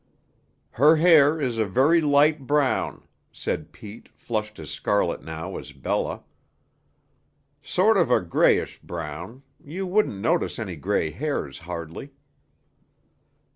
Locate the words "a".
1.59-1.65, 8.09-8.19